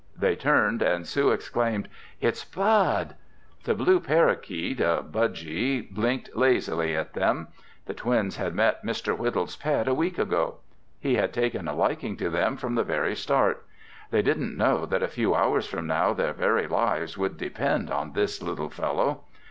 They 0.17 0.35
turned 0.35 0.81
and 0.81 1.05
Sue 1.05 1.29
exclaimed, 1.29 1.87
"It's 2.19 2.43
Bud!" 2.43 3.13
The 3.65 3.75
blue 3.75 3.99
parakeet, 3.99 4.79
a 4.79 5.03
budgy, 5.07 5.81
blinked 5.93 6.35
lazily 6.35 6.95
at 6.95 7.13
them. 7.13 7.49
The 7.85 7.93
twins 7.93 8.37
had 8.37 8.55
met 8.55 8.83
Mr. 8.83 9.15
Whittle's 9.15 9.55
pet 9.55 9.87
a 9.87 9.93
week 9.93 10.17
ago. 10.17 10.55
He 10.99 11.17
had 11.17 11.31
taken 11.31 11.67
a 11.67 11.75
liking 11.75 12.17
to 12.17 12.31
them 12.31 12.57
from 12.57 12.73
the 12.73 12.83
very 12.83 13.15
start. 13.15 13.63
They 14.09 14.23
didn't 14.23 14.57
know 14.57 14.87
that 14.87 15.03
a 15.03 15.07
few 15.07 15.35
hours 15.35 15.67
from 15.67 15.85
now 15.85 16.13
their 16.13 16.33
very 16.33 16.65
lives 16.67 17.15
would 17.15 17.37
depend 17.37 17.91
on 17.91 18.13
this 18.13 18.41
little 18.41 18.71
fellow. 18.71 19.25